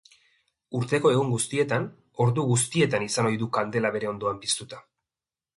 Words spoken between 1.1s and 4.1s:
egun guztietan, ordu guztietan izan ohi du kandela